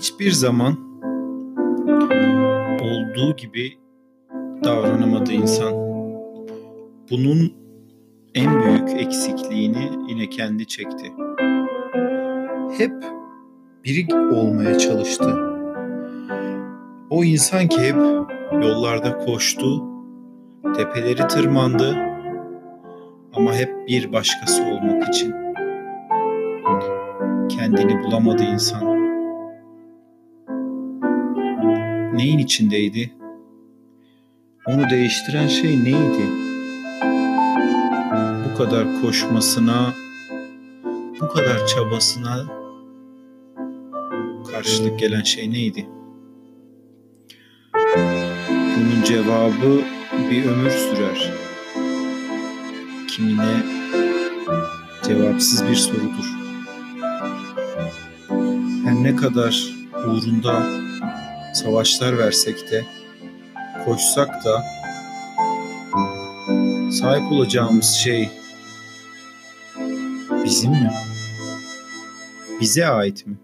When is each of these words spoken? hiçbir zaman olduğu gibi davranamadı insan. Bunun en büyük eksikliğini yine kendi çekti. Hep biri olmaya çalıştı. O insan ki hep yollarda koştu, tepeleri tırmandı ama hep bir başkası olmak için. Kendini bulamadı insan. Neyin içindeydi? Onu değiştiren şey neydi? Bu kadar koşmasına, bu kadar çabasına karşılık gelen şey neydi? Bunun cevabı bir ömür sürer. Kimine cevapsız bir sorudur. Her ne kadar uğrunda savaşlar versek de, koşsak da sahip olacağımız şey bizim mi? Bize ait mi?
hiçbir 0.00 0.30
zaman 0.30 0.76
olduğu 2.82 3.36
gibi 3.36 3.78
davranamadı 4.64 5.32
insan. 5.32 5.72
Bunun 7.10 7.52
en 8.34 8.60
büyük 8.60 9.00
eksikliğini 9.00 9.90
yine 10.08 10.30
kendi 10.30 10.66
çekti. 10.66 11.12
Hep 12.78 12.92
biri 13.84 14.16
olmaya 14.16 14.78
çalıştı. 14.78 15.36
O 17.10 17.24
insan 17.24 17.66
ki 17.66 17.80
hep 17.80 17.96
yollarda 18.62 19.18
koştu, 19.18 19.84
tepeleri 20.76 21.28
tırmandı 21.28 21.96
ama 23.32 23.54
hep 23.54 23.88
bir 23.88 24.12
başkası 24.12 24.62
olmak 24.62 25.08
için. 25.08 25.34
Kendini 27.48 28.02
bulamadı 28.04 28.42
insan. 28.42 29.09
Neyin 32.20 32.38
içindeydi? 32.38 33.12
Onu 34.66 34.90
değiştiren 34.90 35.48
şey 35.48 35.84
neydi? 35.84 36.26
Bu 38.44 38.56
kadar 38.58 39.00
koşmasına, 39.00 39.94
bu 41.20 41.28
kadar 41.28 41.66
çabasına 41.66 42.46
karşılık 44.52 44.98
gelen 44.98 45.22
şey 45.22 45.52
neydi? 45.52 45.88
Bunun 48.48 49.02
cevabı 49.04 49.82
bir 50.30 50.44
ömür 50.44 50.70
sürer. 50.70 51.32
Kimine 53.08 53.62
cevapsız 55.02 55.68
bir 55.68 55.76
sorudur. 55.76 56.36
Her 58.84 58.94
ne 58.94 59.16
kadar 59.16 59.74
uğrunda 60.06 60.89
savaşlar 61.54 62.18
versek 62.18 62.70
de, 62.70 62.84
koşsak 63.84 64.44
da 64.44 64.64
sahip 66.92 67.32
olacağımız 67.32 67.90
şey 67.90 68.28
bizim 70.44 70.70
mi? 70.70 70.92
Bize 72.60 72.86
ait 72.86 73.26
mi? 73.26 73.36